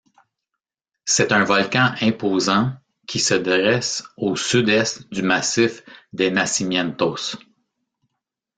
[1.05, 2.73] C'est un volcan imposant
[3.05, 7.35] qui se dresse au sud-est du massif des Nacimientos.